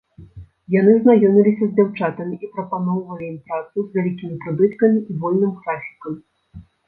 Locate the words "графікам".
5.61-6.13